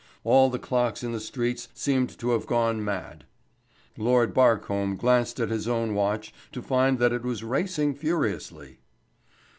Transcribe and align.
All 0.23 0.49
the 0.49 0.57
clocks 0.57 1.03
in 1.03 1.11
the 1.11 1.19
streets 1.19 1.67
seemed 1.75 2.17
to 2.17 2.31
have 2.31 2.47
gone 2.47 2.83
mad. 2.83 3.23
Lord 3.95 4.33
Barcombe 4.33 4.97
glanced 4.97 5.39
at 5.39 5.49
his 5.51 5.67
own 5.67 5.93
watch, 5.93 6.33
to 6.53 6.63
find 6.63 6.97
that 6.97 7.13
it 7.13 7.21
was 7.21 7.43
racing 7.43 7.93
furiously. 7.93 8.79